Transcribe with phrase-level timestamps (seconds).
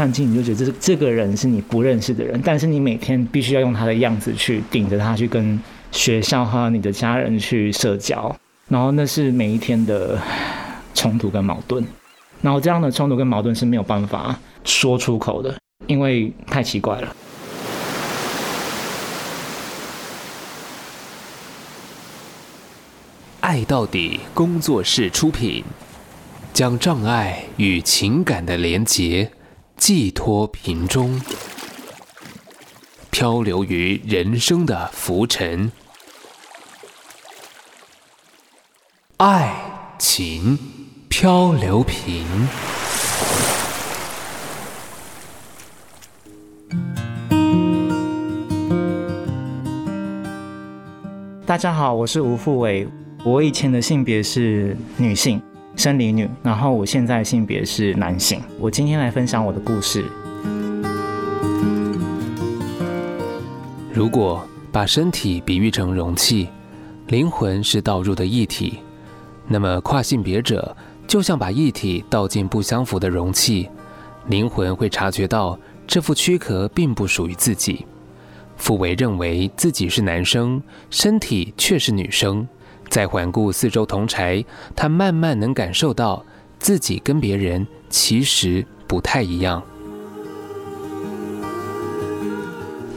[0.00, 5.60] 看镜，你就觉得这这个人是你不认识的人，但是你每天必须要用他的样子去顶着他去跟
[5.92, 8.34] 学校和你的家人去社交，
[8.68, 10.18] 然后那是每一天的
[10.94, 11.84] 冲突跟矛盾，
[12.40, 15.54] 然后这样的冲突跟矛盾是没有办法说出口的，
[15.86, 17.14] 因为太奇怪了。
[23.40, 25.62] 爱到底工作室出品，
[26.54, 29.30] 将障碍与情感的连结
[29.80, 31.18] 寄托瓶中，
[33.10, 35.72] 漂流于人生的浮沉，
[39.16, 39.56] 爱
[39.98, 40.58] 情
[41.08, 42.26] 漂流瓶。
[51.46, 52.86] 大家好，我是吴富伟。
[53.24, 55.40] 我以前的性别是女性，
[55.80, 58.38] 生理女，然后我现在性别是男性。
[58.58, 60.04] 我今天来分享我的故事。
[63.90, 66.48] 如果把身体比喻成容器，
[67.06, 68.80] 灵魂是倒入的液体，
[69.48, 73.66] 那么跨性别者就像把液体倒进不相符的容器，
[74.26, 77.86] 灵魂会察觉到这副躯壳并不属于自己。
[78.58, 82.46] 傅维认为自己是男生，身体却是女生。
[82.90, 86.24] 再环顾四周同侪，他慢慢能感受到
[86.58, 89.62] 自己跟别人其实不太一样。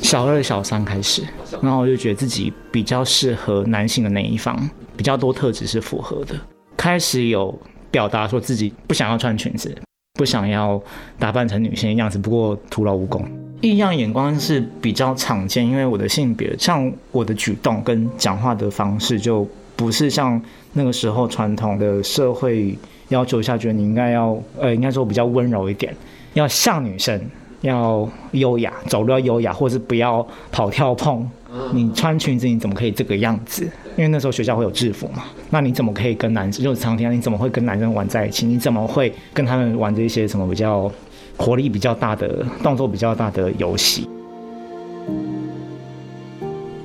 [0.00, 1.24] 小二、小三开始，
[1.60, 4.56] 然后我就觉得自己比较适合男性的那一方，
[4.96, 6.34] 比较多特质是符合的。
[6.76, 7.56] 开始有
[7.90, 9.76] 表达说自己不想要穿裙子，
[10.14, 10.80] 不想要
[11.18, 13.28] 打扮成女性的样子，不过徒劳无功。
[13.60, 19.44] 异样眼光是比较常见，因为我的性别，像我的举动跟讲话的方式就。
[19.80, 20.38] 不是像
[20.74, 22.76] 那个时候传统的社会
[23.08, 25.96] 要求下，觉得你应该要，呃，应该说比较温柔一点，
[26.34, 27.18] 要像女生，
[27.62, 31.26] 要优雅，走路要优雅，或是不要跑跳碰。
[31.72, 33.64] 你穿裙子，你怎么可以这个样子？
[33.96, 36.62] 因为那时候学校会有制服嘛，那你怎么可以跟男生？
[36.62, 38.44] 就是常听，你怎么会跟男生玩在一起？
[38.46, 40.92] 你怎么会跟他们玩这些什么比较
[41.38, 44.06] 活力比较大的、动作比较大的游戏？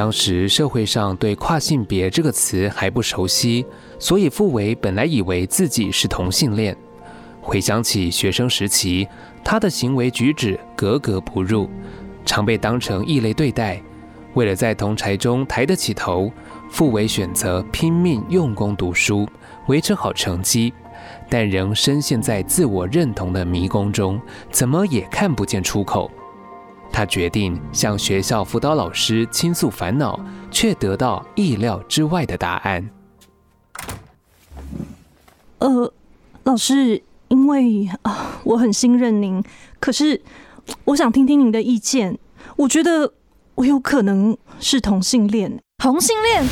[0.00, 3.66] 当时社会上对“跨性别”这个词还不熟悉，
[3.98, 6.74] 所以傅维本来以为自己是同性恋。
[7.42, 9.06] 回想起学生时期，
[9.44, 11.68] 他的行为举止格格不入，
[12.24, 13.78] 常被当成异类对待。
[14.32, 16.32] 为了在同侪中抬得起头，
[16.70, 19.28] 傅维选择拼命用功读书，
[19.66, 20.72] 维持好成绩，
[21.28, 24.18] 但仍深陷在自我认同的迷宫中，
[24.50, 26.10] 怎么也看不见出口。
[26.92, 30.18] 他决定向学校辅导老师倾诉烦恼，
[30.50, 32.90] 却得到意料之外的答案。
[35.58, 35.92] 呃，
[36.44, 39.42] 老师，因为啊、呃，我很信任您，
[39.78, 40.20] 可是
[40.84, 42.18] 我想听听您的意见。
[42.56, 43.12] 我觉得
[43.54, 45.60] 我有可能是同性恋。
[45.78, 46.44] 同性恋？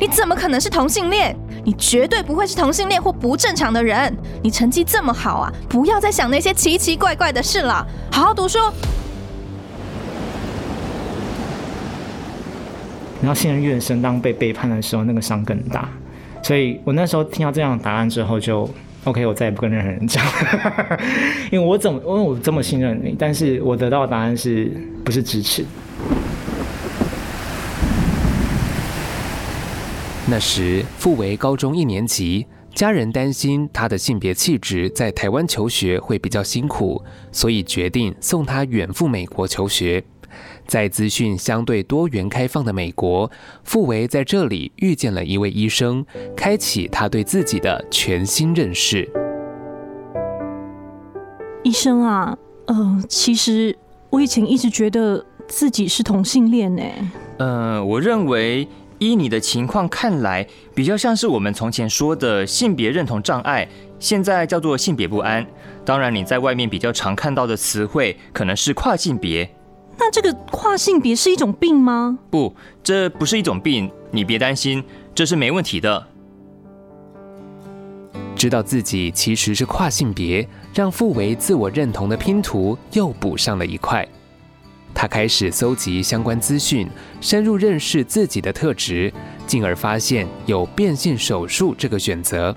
[0.00, 1.36] 你怎么可能是同性恋？
[1.64, 4.12] 你绝对不会是同性恋或不正常的人。
[4.42, 8.58] 你成绩这么好啊，不要再想那些奇奇怪怪的事了，好好读书。
[13.22, 15.88] 然后信任越深，当被背叛的时候，那个伤更大。
[16.42, 18.68] 所以我那时候听到这样的答案之后就
[19.04, 20.20] ，OK，我再也不跟任何人讲，
[21.52, 24.72] 因为我怎么，因为我这么信任你，但是我得到的答案是
[25.04, 25.64] 不是支持？
[30.28, 37.00] 那时傅维高中一年级，家人担心他的性别气质在台湾求学会比较辛苦，
[37.30, 40.02] 所以决定送他远赴美国求学。
[40.66, 43.30] 在资讯相对多元开放的美国，
[43.64, 46.04] 傅维在这里遇见了一位医生，
[46.36, 49.08] 开启他对自己的全新认识。
[51.62, 53.76] 医生啊，呃，其实
[54.10, 56.82] 我以前一直觉得自己是同性恋呢。
[57.38, 58.66] 呃，我认为
[58.98, 63.68] 依你的情况看来，比较像是我们从前说的性别认同障碍，
[63.98, 65.46] 现在叫做性别不安。
[65.84, 69.48] 当然，你在外面比较常看到的词汇可能是跨性别。
[70.04, 72.18] 那这个跨性别是一种病吗？
[72.28, 72.52] 不，
[72.82, 74.82] 这不是一种病，你别担心，
[75.14, 76.08] 这是没问题的。
[78.34, 84.04] 知道自己其实是跨性别，让傅维自我认同的拼图又补上了一块。
[84.92, 86.88] 他开始搜集相关资讯，
[87.20, 89.12] 深入认识自己的特质，
[89.46, 92.56] 进而发现有变性手术这个选择。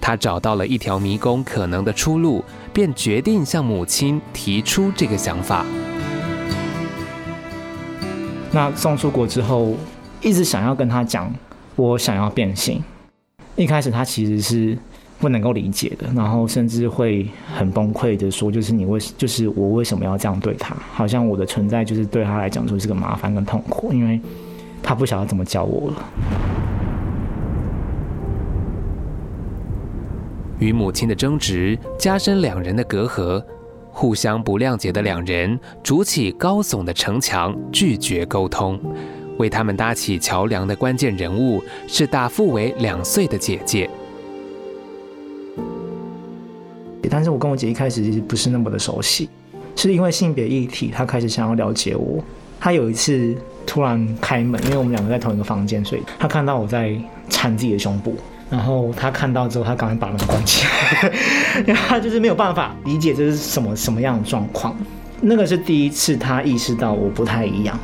[0.00, 5.64] 他找到了一条迷宫可能的出路，便决定向母亲提出这个想法。
[8.52, 9.74] 那送出国之后，
[10.20, 11.32] 一直想要跟他讲，
[11.76, 12.82] 我想要变性。
[13.56, 14.76] 一开始他其实是
[15.18, 20.74] 不能够理解的，然后甚至会很崩溃的说，就是你为就是我为什么要这样对他？
[20.92, 24.20] 好像我的存在就是对他来讲就是个麻烦跟痛苦，因为
[24.82, 25.96] 他不晓得怎么教我了。
[30.58, 33.42] 与母亲的争执加深两人的隔阂，
[33.92, 38.78] 互相不谅解的两人筑起高耸的城墙，拒绝沟通。
[39.38, 43.88] 为他们搭起桥梁的关键人物是大富为两岁的姐姐。
[47.10, 49.28] 但是我跟我姐一开始其实不是那么的熟悉，
[49.74, 52.22] 是因为性别议题，她开始想要了解我。
[52.60, 53.34] 她有一次
[53.66, 56.94] 突然开门，因为我们两个在同一个房间，所以她看到我在
[57.28, 58.14] 缠自己的胸部，
[58.50, 61.12] 然后他看到之后，他赶快把门关起来，
[61.60, 64.76] 因为她就是没有办法理解这是什么什么样的状况。
[65.20, 67.78] 那个是第一次他意识到我不太一样，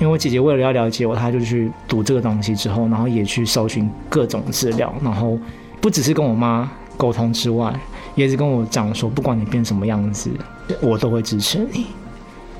[0.00, 5.38] 因为我姐姐为了要了解我，她就去读这个东西之后，然后也去搜寻各种资料，然后
[5.80, 7.72] 不只是跟我妈沟通之外。
[8.14, 10.30] 也是跟我讲说，不管你变什么样子，
[10.82, 11.86] 我都会支持你。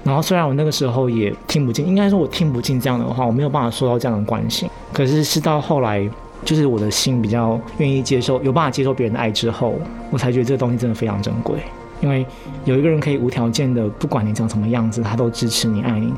[0.03, 4.71] 然后虽然我那个时候也听不进，应该说我听不进这样的话，我没有办法受到这样的关心。
[4.95, 6.09] 可是是到后来，
[6.45, 9.79] 就是我的心比较愿意接受，有办法接受别人的爱之后，
[10.11, 11.59] 我才觉得这个东西真的非常珍贵。
[12.01, 12.27] 因为
[12.65, 16.13] 有一个人可以无条件的，不管你长什么样子，他都支持你、爱你。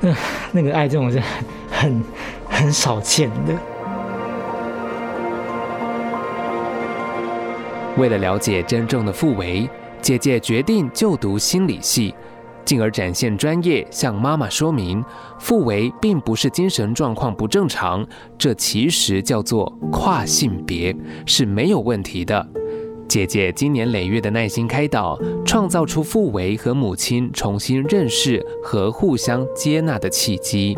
[0.00, 0.14] 那
[0.52, 1.22] 那个爱这种是
[1.70, 2.02] 很
[2.48, 3.54] 很少见的。
[7.96, 9.68] 为了了解真正的富为，
[10.00, 12.14] 姐姐决定就读心理系，
[12.68, 15.02] 进而展现专业，向妈妈说明
[15.38, 18.06] 富为并不是精神状况不正常，
[18.36, 20.94] 这其实叫做跨性别，
[21.24, 22.46] 是没有问题的。
[23.08, 30.76] 姐姐经年累月的耐心开导，创造出富为和母亲重新认识和互相接纳的契机。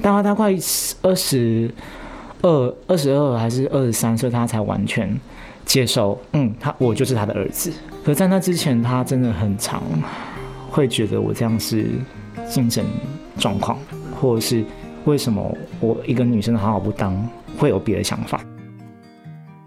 [0.00, 0.56] 大概大概
[1.02, 1.70] 二十。
[2.44, 5.08] 二二十二还是二十三岁，他才完全
[5.64, 7.72] 接受，嗯，他我就是他的儿子。
[8.04, 9.82] 可在那之前，他真的很常
[10.70, 11.86] 会觉得我这样是
[12.48, 12.84] 精神
[13.38, 13.78] 状况，
[14.20, 14.64] 或者是
[15.04, 18.40] 为什么我一个女生好好不当，会有别的想法。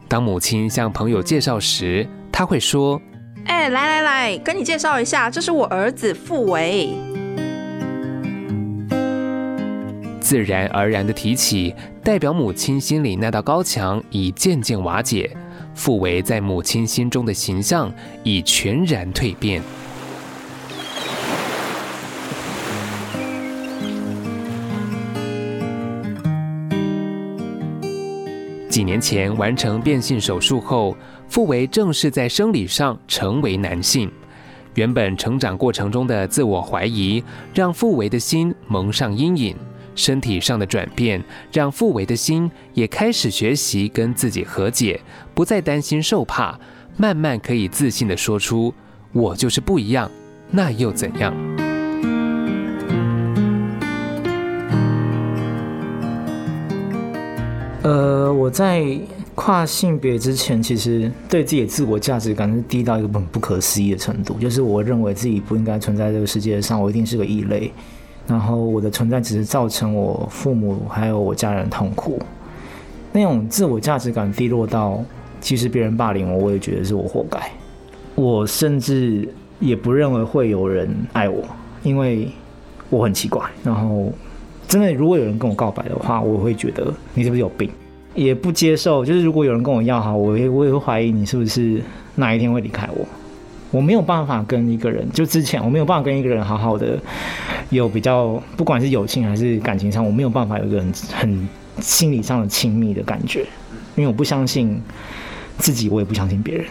[0.07, 3.01] 当母亲向朋友介绍时，他会说
[3.47, 6.89] ：“哎、欸，来来来，跟你介绍一下，这是我儿子傅维。”
[10.19, 15.36] 自然而然的提起，代表母亲心里那道高墙已渐渐瓦解，
[15.75, 17.94] 傅维在母亲心中的形象
[18.24, 19.62] 已全然蜕变。
[28.68, 30.98] 几年前完成变性手术后，
[31.30, 34.12] 傅维正式在生理上成为男性。
[34.74, 37.24] 原本成长过程中的自我怀疑，
[37.54, 39.56] 让傅维的心蒙上阴影。
[39.95, 45.00] 身体上的转变，让富为的心也开始学习跟自己和解，
[45.33, 46.59] 不再担心受怕，
[46.97, 48.74] 慢慢可以自信的说出
[49.13, 50.12] ：“我就是不一样，
[50.51, 51.33] 那又怎样？”
[57.83, 58.97] 呃，我在
[59.36, 67.71] 跨性别之前，其实对自己的自我价值感是低到一个很不可思议的程度，就是我认为自己不应该存在这个世界上，我一定是个异类。
[68.27, 72.19] 然后我的存在只是造成我父母还有我家人痛苦，
[73.11, 75.00] 那种自我价值感低落到，
[75.40, 77.40] 其实别人霸凌我，我也觉得是我活该。
[78.16, 79.28] 我甚至
[79.59, 81.44] 也不认为会有人爱我，
[81.83, 82.28] 因为
[82.90, 83.44] 我很奇怪。
[83.64, 84.11] 然后
[84.68, 87.69] 真的，如果有人跟我告白的话，我会觉得你是不是有病？
[88.16, 89.06] 也不接受。
[89.06, 91.81] 就是如果有人跟我要好，我也我也会怀疑你是不是
[92.16, 93.06] 哪一天会离开我。
[93.71, 96.97] 我没有办法跟一个人，就之前我没有办法跟一个人好好的
[97.69, 101.48] 有比较，不管是友情还是感情上，我没有办法有一个很很
[101.80, 103.42] 心理上的亲密的感觉，
[103.95, 104.81] 因为我不相信
[105.57, 106.66] 自己，我也不相信别人。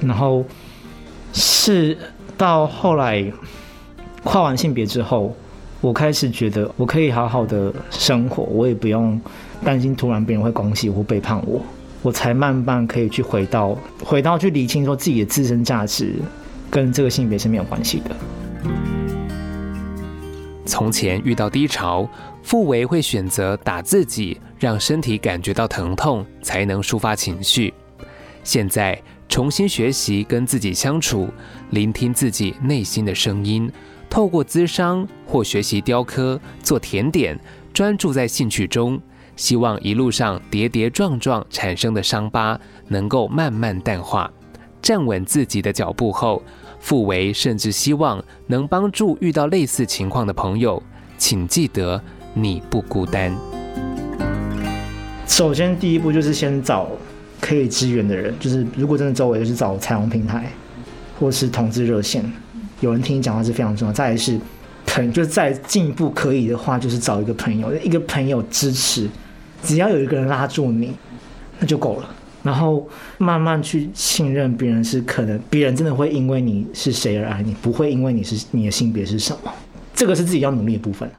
[0.00, 0.44] 然后
[1.32, 1.96] 是
[2.36, 3.24] 到后来
[4.24, 5.34] 跨完性别之后，
[5.80, 9.20] 我开始觉得我可以好好的生活，我也不用
[9.64, 11.60] 担心突然别人会攻击或背叛我，
[12.02, 16.14] 我才慢慢可以去回到回到去理清说自己的自身价值。
[16.70, 18.97] 跟这个性别是没有关系的。
[20.68, 22.06] 从前遇到低潮，
[22.42, 27.72] 傅维会选择打自己，让身体感觉到疼痛，才能抒发情绪。
[28.44, 31.28] 现在重新学习跟自己相处，
[31.70, 33.70] 聆听自己内心的声音，
[34.10, 37.38] 透过咨商或学习雕刻、做甜点，
[37.72, 39.00] 专注在兴趣中，
[39.36, 44.30] 希望一路上跌跌撞撞产生的伤疤能够慢慢淡化。
[44.80, 46.42] 站稳自己的脚步后，
[46.80, 50.82] 傅为甚至希望能帮助遇到类似情况的朋友。
[51.16, 52.00] 请记得，
[52.32, 53.34] 你不孤单。
[55.26, 56.88] 首先第一步就是先找
[57.40, 60.50] 可以支援的人，就是如果真的周围就是找彩虹平台，
[61.18, 62.24] 或是同志热线，
[62.80, 63.92] 有人听你讲话是非常重要。
[63.92, 64.40] 再来是
[64.86, 69.08] 朋，就是再进一步可以的话，就是找一个朋友，一个朋友支持，
[69.62, 70.94] 只要有一个人拉住你，
[71.58, 72.08] 那就够了。
[72.42, 79.52] 然后慢慢去信任别人，是可能别人真的会因为你是谁而爱你，不会因为你是你的性别是什么。
[79.94, 81.10] 这个是自己要努力的部分。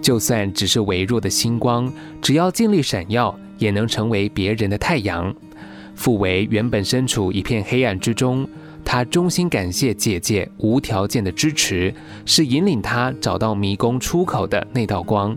[0.00, 5.34] 就算只是微弱的星光，只要尽力闪耀，也能成为别人的太阳。
[5.94, 8.46] 傅维原本身处一片黑暗之中，
[8.84, 11.94] 他衷心感谢姐姐无条件的支持，
[12.26, 15.36] 是引领他找到迷宫出口的那道光。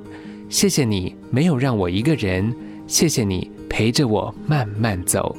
[0.50, 2.56] 谢谢你没有让我一个人，
[2.88, 5.36] 谢谢你陪着我慢慢走。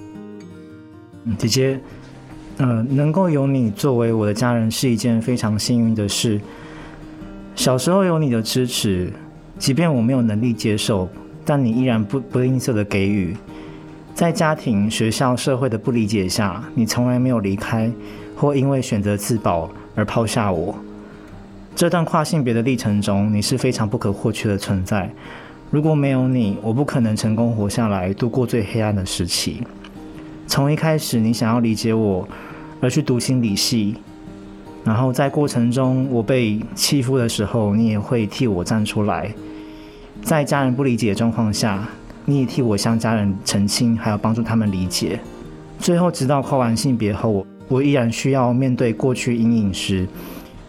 [1.38, 1.80] 姐姐，
[2.58, 6.38] 呃，能够有你作为我的家人是一件非常幸运的事。
[7.54, 9.10] 小时候有你的支持，
[9.58, 11.08] 即便我没有能力接受，
[11.42, 13.34] 但你依然不不吝啬的给予。
[14.14, 17.90] 在家庭、学校、社会的不理解下，你从来没有离开，
[18.36, 20.74] 或因为选择自保而抛下我。
[21.78, 25.08] 这段跨性别的历程中，你是非常不可或缺的存在。
[25.70, 29.62] 如果没有你，我不可能成功活下来，度过最黑暗的时期。
[30.48, 32.28] 从一开始，你想要理解我，
[32.80, 33.94] 而去读心理系，
[34.82, 39.32] 然后在过程中我被欺负的时候，你也会替我站出来。
[40.20, 41.88] 在家人不理解的状况下，
[42.24, 45.20] 你也替我向家人澄清，还要帮助他们理解。
[45.78, 50.08] 最后，直到跨完性别后，我依然需要面对过去阴影时。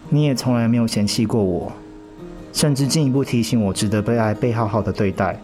[0.09, 1.71] 你也从来没有嫌弃过我，
[2.51, 5.39] 甚至进一步提醒我值得被爱、被好好的对待。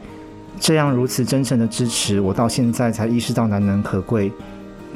[0.59, 4.31] 这样如此真诚的支持，我到现在才意识到难能可贵。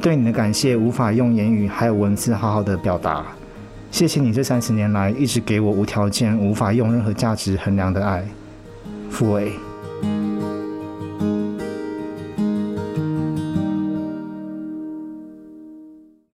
[0.01, 3.25] 对你的感谢无法用言语还有文字好好的表达。
[3.91, 8.25] 谢谢你这三十年来一直给我无条件、无法用任何价值衡量的爱，
[9.09, 9.51] 傅维。